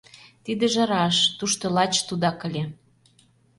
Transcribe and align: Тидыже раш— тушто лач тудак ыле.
Тидыже 0.45 0.83
раш— 0.91 1.17
тушто 1.37 1.65
лач 1.75 1.93
тудак 2.07 2.39
ыле. 2.47 2.63